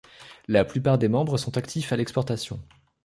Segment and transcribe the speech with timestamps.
[0.47, 2.59] La plupart des membres sont actifs à l'exportation.